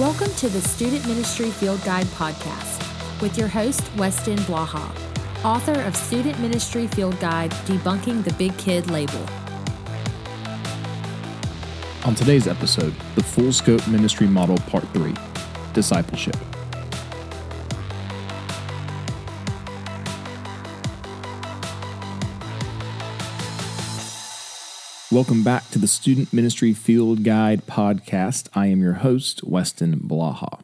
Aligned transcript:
Welcome 0.00 0.34
to 0.36 0.48
the 0.48 0.62
Student 0.62 1.06
Ministry 1.06 1.50
Field 1.50 1.84
Guide 1.84 2.06
podcast 2.06 3.20
with 3.20 3.36
your 3.36 3.48
host, 3.48 3.82
Weston 3.98 4.38
Blaha, 4.38 4.90
author 5.44 5.78
of 5.82 5.94
Student 5.94 6.40
Ministry 6.40 6.86
Field 6.86 7.20
Guide 7.20 7.50
Debunking 7.66 8.24
the 8.24 8.32
Big 8.32 8.56
Kid 8.56 8.90
Label. 8.90 9.22
On 12.06 12.14
today's 12.14 12.48
episode, 12.48 12.94
the 13.14 13.22
Full 13.22 13.52
Scope 13.52 13.86
Ministry 13.88 14.26
Model 14.26 14.56
Part 14.70 14.88
3 14.94 15.14
Discipleship. 15.74 16.49
Welcome 25.12 25.42
back 25.42 25.68
to 25.70 25.80
the 25.80 25.88
Student 25.88 26.32
Ministry 26.32 26.72
Field 26.72 27.24
Guide 27.24 27.66
podcast. 27.66 28.46
I 28.54 28.68
am 28.68 28.80
your 28.80 28.92
host, 28.92 29.42
Weston 29.42 29.98
Blaha. 29.98 30.60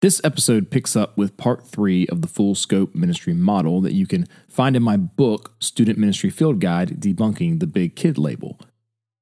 This 0.00 0.20
episode 0.22 0.70
picks 0.70 0.94
up 0.94 1.18
with 1.18 1.36
part 1.36 1.66
three 1.66 2.06
of 2.06 2.22
the 2.22 2.28
full 2.28 2.54
scope 2.54 2.94
ministry 2.94 3.34
model 3.34 3.80
that 3.80 3.94
you 3.94 4.06
can 4.06 4.28
find 4.48 4.76
in 4.76 4.84
my 4.84 4.96
book, 4.96 5.54
Student 5.58 5.98
Ministry 5.98 6.30
Field 6.30 6.60
Guide 6.60 7.00
Debunking 7.00 7.58
the 7.58 7.66
Big 7.66 7.96
Kid 7.96 8.16
Label. 8.16 8.60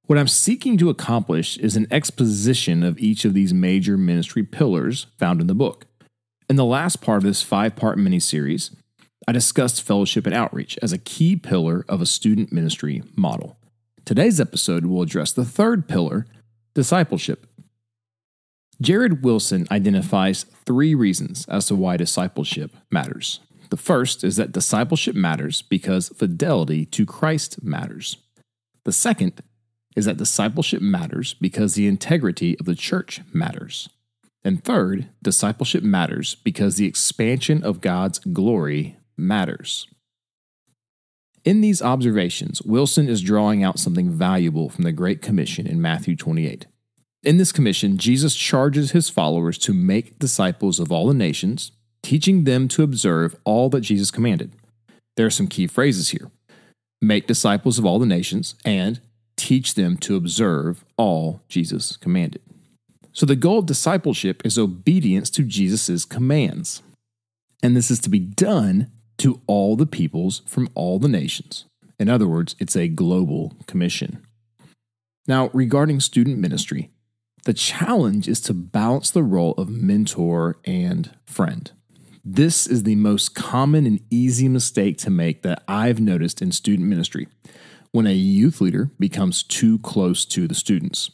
What 0.04 0.18
I'm 0.18 0.28
seeking 0.28 0.76
to 0.76 0.90
accomplish 0.90 1.56
is 1.56 1.74
an 1.74 1.86
exposition 1.90 2.82
of 2.82 2.98
each 2.98 3.24
of 3.24 3.32
these 3.32 3.54
major 3.54 3.96
ministry 3.96 4.42
pillars 4.42 5.06
found 5.18 5.40
in 5.40 5.46
the 5.46 5.54
book. 5.54 5.86
In 6.50 6.56
the 6.56 6.64
last 6.66 7.00
part 7.00 7.16
of 7.16 7.24
this 7.24 7.40
five 7.40 7.74
part 7.74 7.96
mini 7.96 8.20
series, 8.20 8.70
I 9.26 9.32
discussed 9.32 9.82
fellowship 9.82 10.26
and 10.26 10.34
outreach 10.34 10.78
as 10.82 10.92
a 10.92 10.98
key 10.98 11.36
pillar 11.36 11.86
of 11.88 12.02
a 12.02 12.06
student 12.06 12.52
ministry 12.52 13.02
model. 13.16 13.56
Today's 14.06 14.40
episode 14.40 14.86
will 14.86 15.02
address 15.02 15.32
the 15.32 15.44
third 15.44 15.88
pillar 15.88 16.26
discipleship. 16.74 17.44
Jared 18.80 19.24
Wilson 19.24 19.66
identifies 19.68 20.44
three 20.44 20.94
reasons 20.94 21.44
as 21.48 21.66
to 21.66 21.74
why 21.74 21.96
discipleship 21.96 22.70
matters. 22.88 23.40
The 23.70 23.76
first 23.76 24.22
is 24.22 24.36
that 24.36 24.52
discipleship 24.52 25.16
matters 25.16 25.60
because 25.60 26.10
fidelity 26.10 26.86
to 26.86 27.04
Christ 27.04 27.64
matters. 27.64 28.18
The 28.84 28.92
second 28.92 29.40
is 29.96 30.04
that 30.04 30.18
discipleship 30.18 30.80
matters 30.80 31.34
because 31.34 31.74
the 31.74 31.88
integrity 31.88 32.56
of 32.60 32.66
the 32.66 32.76
church 32.76 33.22
matters. 33.32 33.88
And 34.44 34.62
third, 34.62 35.08
discipleship 35.20 35.82
matters 35.82 36.36
because 36.36 36.76
the 36.76 36.86
expansion 36.86 37.64
of 37.64 37.80
God's 37.80 38.20
glory 38.20 38.98
matters. 39.16 39.88
In 41.46 41.60
these 41.60 41.80
observations, 41.80 42.60
Wilson 42.62 43.08
is 43.08 43.22
drawing 43.22 43.62
out 43.62 43.78
something 43.78 44.10
valuable 44.10 44.68
from 44.68 44.82
the 44.82 44.90
Great 44.90 45.22
Commission 45.22 45.64
in 45.64 45.80
Matthew 45.80 46.16
28. 46.16 46.66
In 47.22 47.38
this 47.38 47.52
commission, 47.52 47.98
Jesus 47.98 48.34
charges 48.34 48.90
his 48.90 49.08
followers 49.08 49.56
to 49.58 49.72
make 49.72 50.18
disciples 50.18 50.80
of 50.80 50.90
all 50.90 51.06
the 51.06 51.14
nations, 51.14 51.70
teaching 52.02 52.42
them 52.44 52.66
to 52.66 52.82
observe 52.82 53.36
all 53.44 53.68
that 53.68 53.82
Jesus 53.82 54.10
commanded. 54.10 54.50
There 55.16 55.26
are 55.26 55.30
some 55.30 55.46
key 55.46 55.68
phrases 55.68 56.10
here 56.10 56.32
make 57.00 57.28
disciples 57.28 57.78
of 57.78 57.86
all 57.86 58.00
the 58.00 58.06
nations 58.06 58.56
and 58.64 59.00
teach 59.36 59.74
them 59.74 59.96
to 59.98 60.16
observe 60.16 60.84
all 60.96 61.42
Jesus 61.48 61.96
commanded. 61.96 62.42
So, 63.12 63.24
the 63.24 63.36
goal 63.36 63.60
of 63.60 63.66
discipleship 63.66 64.42
is 64.44 64.58
obedience 64.58 65.30
to 65.30 65.44
Jesus' 65.44 66.04
commands. 66.04 66.82
And 67.62 67.76
this 67.76 67.90
is 67.90 68.00
to 68.00 68.10
be 68.10 68.18
done 68.18 68.90
to 69.18 69.40
all 69.46 69.76
the 69.76 69.86
peoples 69.86 70.42
from 70.46 70.68
all 70.74 70.98
the 70.98 71.08
nations. 71.08 71.64
In 71.98 72.08
other 72.08 72.26
words, 72.26 72.54
it's 72.58 72.76
a 72.76 72.88
global 72.88 73.54
commission. 73.66 74.26
Now, 75.26 75.50
regarding 75.52 76.00
student 76.00 76.38
ministry, 76.38 76.90
the 77.44 77.54
challenge 77.54 78.28
is 78.28 78.40
to 78.42 78.54
balance 78.54 79.10
the 79.10 79.22
role 79.22 79.52
of 79.52 79.68
mentor 79.68 80.58
and 80.64 81.10
friend. 81.24 81.70
This 82.24 82.66
is 82.66 82.82
the 82.82 82.96
most 82.96 83.34
common 83.34 83.86
and 83.86 84.00
easy 84.10 84.48
mistake 84.48 84.98
to 84.98 85.10
make 85.10 85.42
that 85.42 85.62
I've 85.68 86.00
noticed 86.00 86.42
in 86.42 86.50
student 86.50 86.88
ministry 86.88 87.28
when 87.92 88.06
a 88.06 88.12
youth 88.12 88.60
leader 88.60 88.90
becomes 88.98 89.42
too 89.42 89.78
close 89.78 90.24
to 90.26 90.48
the 90.48 90.54
students. 90.54 91.10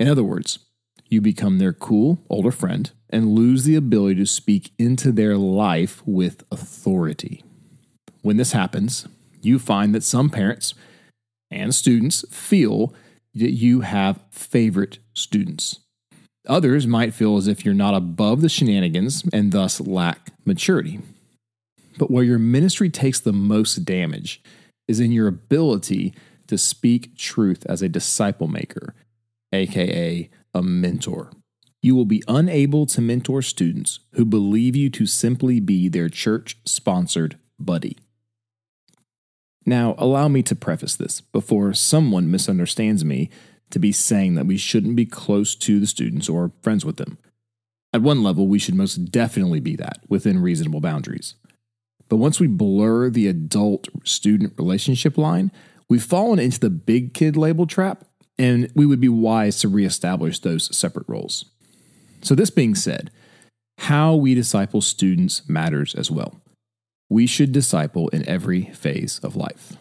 In 0.00 0.08
other 0.08 0.24
words, 0.24 0.58
you 1.08 1.20
become 1.20 1.58
their 1.58 1.72
cool 1.72 2.18
older 2.28 2.50
friend 2.50 2.90
and 3.10 3.34
lose 3.34 3.64
the 3.64 3.76
ability 3.76 4.16
to 4.16 4.26
speak 4.26 4.72
into 4.78 5.12
their 5.12 5.36
life 5.36 6.02
with 6.06 6.44
authority. 6.50 7.42
When 8.22 8.36
this 8.36 8.52
happens, 8.52 9.06
you 9.40 9.58
find 9.58 9.94
that 9.94 10.02
some 10.02 10.30
parents 10.30 10.74
and 11.50 11.74
students 11.74 12.24
feel 12.30 12.92
that 13.34 13.52
you 13.52 13.80
have 13.80 14.22
favorite 14.30 14.98
students. 15.14 15.80
Others 16.46 16.86
might 16.86 17.14
feel 17.14 17.36
as 17.36 17.46
if 17.46 17.64
you're 17.64 17.74
not 17.74 17.94
above 17.94 18.40
the 18.40 18.48
shenanigans 18.48 19.22
and 19.32 19.52
thus 19.52 19.80
lack 19.80 20.32
maturity. 20.44 21.00
But 21.98 22.10
where 22.10 22.24
your 22.24 22.38
ministry 22.38 22.90
takes 22.90 23.20
the 23.20 23.32
most 23.32 23.84
damage 23.84 24.42
is 24.86 25.00
in 25.00 25.12
your 25.12 25.28
ability 25.28 26.14
to 26.46 26.56
speak 26.56 27.16
truth 27.16 27.66
as 27.68 27.82
a 27.82 27.88
disciple 27.88 28.48
maker, 28.48 28.94
aka 29.52 30.30
a 30.54 30.62
mentor. 30.62 31.32
You 31.80 31.94
will 31.94 32.04
be 32.04 32.24
unable 32.26 32.86
to 32.86 33.00
mentor 33.00 33.42
students 33.42 34.00
who 34.12 34.24
believe 34.24 34.74
you 34.74 34.90
to 34.90 35.06
simply 35.06 35.60
be 35.60 35.88
their 35.88 36.08
church 36.08 36.58
sponsored 36.64 37.38
buddy. 37.58 37.96
Now, 39.64 39.94
allow 39.98 40.28
me 40.28 40.42
to 40.44 40.56
preface 40.56 40.96
this 40.96 41.20
before 41.20 41.74
someone 41.74 42.30
misunderstands 42.30 43.04
me 43.04 43.30
to 43.70 43.78
be 43.78 43.92
saying 43.92 44.34
that 44.34 44.46
we 44.46 44.56
shouldn't 44.56 44.96
be 44.96 45.06
close 45.06 45.54
to 45.56 45.78
the 45.78 45.86
students 45.86 46.28
or 46.28 46.52
friends 46.62 46.84
with 46.84 46.96
them. 46.96 47.18
At 47.92 48.02
one 48.02 48.22
level, 48.22 48.46
we 48.46 48.58
should 48.58 48.74
most 48.74 48.96
definitely 49.10 49.60
be 49.60 49.76
that 49.76 50.00
within 50.08 50.40
reasonable 50.40 50.80
boundaries. 50.80 51.34
But 52.08 52.16
once 52.16 52.40
we 52.40 52.46
blur 52.46 53.10
the 53.10 53.28
adult 53.28 53.88
student 54.04 54.54
relationship 54.56 55.18
line, 55.18 55.52
we've 55.88 56.02
fallen 56.02 56.38
into 56.38 56.60
the 56.60 56.70
big 56.70 57.12
kid 57.12 57.36
label 57.36 57.66
trap, 57.66 58.04
and 58.38 58.70
we 58.74 58.86
would 58.86 59.00
be 59.00 59.08
wise 59.08 59.58
to 59.60 59.68
reestablish 59.68 60.38
those 60.38 60.74
separate 60.76 61.08
roles. 61.08 61.46
So, 62.22 62.34
this 62.34 62.50
being 62.50 62.74
said, 62.74 63.10
how 63.78 64.14
we 64.14 64.34
disciple 64.34 64.80
students 64.80 65.48
matters 65.48 65.94
as 65.94 66.10
well. 66.10 66.40
We 67.08 67.26
should 67.26 67.52
disciple 67.52 68.08
in 68.08 68.28
every 68.28 68.66
phase 68.66 69.18
of 69.22 69.36
life. 69.36 69.76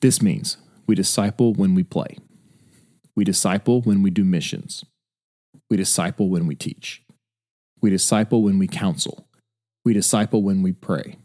This 0.00 0.22
means 0.22 0.56
we 0.86 0.94
disciple 0.94 1.52
when 1.52 1.74
we 1.74 1.82
play, 1.82 2.16
we 3.14 3.24
disciple 3.24 3.82
when 3.82 4.02
we 4.02 4.10
do 4.10 4.24
missions, 4.24 4.84
we 5.68 5.76
disciple 5.76 6.28
when 6.28 6.46
we 6.46 6.54
teach, 6.54 7.02
we 7.82 7.90
disciple 7.90 8.42
when 8.42 8.58
we 8.58 8.68
counsel, 8.68 9.28
we 9.84 9.92
disciple 9.92 10.42
when 10.42 10.62
we 10.62 10.72
pray. 10.72 11.16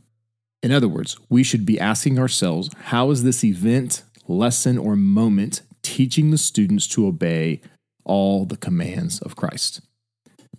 In 0.63 0.71
other 0.71 0.87
words, 0.87 1.17
we 1.29 1.43
should 1.43 1.65
be 1.65 1.79
asking 1.79 2.19
ourselves 2.19 2.69
how 2.85 3.09
is 3.11 3.23
this 3.23 3.43
event, 3.43 4.03
lesson, 4.27 4.77
or 4.77 4.95
moment 4.95 5.61
teaching 5.83 6.31
the 6.31 6.37
students 6.37 6.87
to 6.87 7.07
obey 7.07 7.61
all 8.03 8.45
the 8.45 8.57
commands 8.57 9.19
of 9.19 9.35
Christ? 9.35 9.81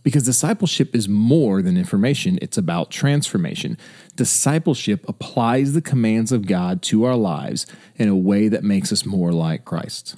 Because 0.02 0.24
discipleship 0.24 0.94
is 0.96 1.08
more 1.08 1.62
than 1.62 1.76
information, 1.76 2.38
it's 2.42 2.58
about 2.58 2.90
transformation. 2.90 3.78
Discipleship 4.16 5.04
applies 5.08 5.72
the 5.72 5.82
commands 5.82 6.32
of 6.32 6.46
God 6.46 6.82
to 6.82 7.04
our 7.04 7.16
lives 7.16 7.66
in 7.96 8.08
a 8.08 8.16
way 8.16 8.48
that 8.48 8.64
makes 8.64 8.92
us 8.92 9.06
more 9.06 9.32
like 9.32 9.64
Christ. 9.64 10.16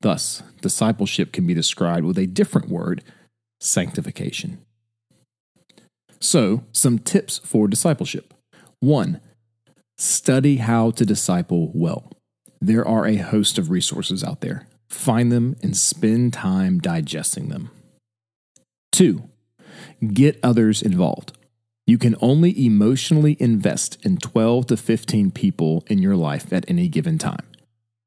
Thus, 0.00 0.42
discipleship 0.60 1.32
can 1.32 1.46
be 1.46 1.54
described 1.54 2.04
with 2.04 2.18
a 2.18 2.26
different 2.26 2.68
word 2.68 3.04
sanctification. 3.60 4.58
So, 6.18 6.64
some 6.72 6.98
tips 6.98 7.38
for 7.44 7.68
discipleship. 7.68 8.34
One, 8.80 9.20
study 9.96 10.56
how 10.56 10.90
to 10.92 11.06
disciple 11.06 11.70
well. 11.74 12.10
There 12.62 12.86
are 12.86 13.08
a 13.08 13.16
host 13.16 13.58
of 13.58 13.70
resources 13.70 14.22
out 14.22 14.40
there. 14.40 14.68
Find 14.88 15.32
them 15.32 15.56
and 15.64 15.76
spend 15.76 16.32
time 16.32 16.78
digesting 16.78 17.48
them. 17.48 17.72
Two, 18.92 19.28
get 20.06 20.38
others 20.44 20.80
involved. 20.80 21.36
You 21.88 21.98
can 21.98 22.14
only 22.20 22.64
emotionally 22.64 23.36
invest 23.40 23.98
in 24.04 24.18
12 24.18 24.68
to 24.68 24.76
15 24.76 25.32
people 25.32 25.82
in 25.88 25.98
your 25.98 26.14
life 26.14 26.52
at 26.52 26.64
any 26.68 26.86
given 26.86 27.18
time. 27.18 27.44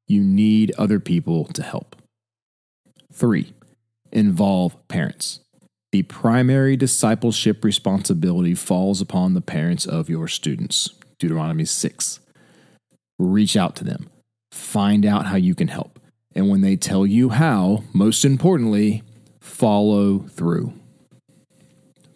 You 0.06 0.22
need 0.22 0.72
other 0.78 1.00
people 1.00 1.44
to 1.48 1.62
help. 1.62 1.94
Three, 3.12 3.52
involve 4.10 4.74
parents. 4.88 5.40
The 5.92 6.04
primary 6.04 6.78
discipleship 6.78 7.62
responsibility 7.62 8.54
falls 8.54 9.02
upon 9.02 9.34
the 9.34 9.42
parents 9.42 9.84
of 9.84 10.08
your 10.08 10.28
students. 10.28 10.88
Deuteronomy 11.18 11.66
6. 11.66 12.20
Reach 13.18 13.54
out 13.54 13.76
to 13.76 13.84
them, 13.84 14.08
find 14.76 15.06
out 15.06 15.24
how 15.24 15.36
you 15.36 15.54
can 15.54 15.68
help. 15.68 15.98
And 16.34 16.50
when 16.50 16.60
they 16.60 16.76
tell 16.76 17.06
you 17.06 17.30
how, 17.30 17.82
most 17.94 18.26
importantly, 18.26 19.02
follow 19.40 20.18
through. 20.18 20.74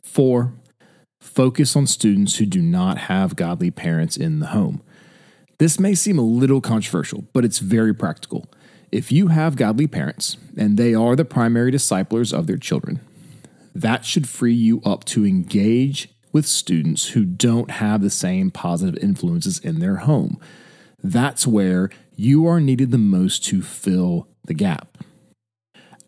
Four, 0.02 0.52
focus 1.22 1.74
on 1.74 1.86
students 1.86 2.36
who 2.36 2.44
do 2.44 2.60
not 2.60 2.98
have 2.98 3.34
godly 3.34 3.70
parents 3.70 4.18
in 4.18 4.40
the 4.40 4.48
home. 4.48 4.82
This 5.56 5.80
may 5.80 5.94
seem 5.94 6.18
a 6.18 6.32
little 6.40 6.60
controversial, 6.60 7.24
but 7.32 7.46
it's 7.46 7.60
very 7.60 7.94
practical. 7.94 8.44
If 8.92 9.10
you 9.10 9.28
have 9.28 9.56
godly 9.56 9.86
parents 9.86 10.36
and 10.54 10.76
they 10.76 10.92
are 10.94 11.16
the 11.16 11.24
primary 11.24 11.70
disciplers 11.70 12.30
of 12.30 12.46
their 12.46 12.58
children, 12.58 13.00
that 13.74 14.04
should 14.04 14.28
free 14.28 14.52
you 14.52 14.82
up 14.84 15.06
to 15.06 15.24
engage 15.24 16.10
with 16.30 16.44
students 16.44 17.12
who 17.12 17.24
don't 17.24 17.70
have 17.70 18.02
the 18.02 18.10
same 18.10 18.50
positive 18.50 19.02
influences 19.02 19.58
in 19.58 19.78
their 19.78 19.96
home. 19.96 20.38
That's 21.02 21.46
where 21.46 21.90
you 22.16 22.46
are 22.46 22.60
needed 22.60 22.90
the 22.90 22.98
most 22.98 23.44
to 23.46 23.62
fill 23.62 24.28
the 24.44 24.54
gap. 24.54 24.98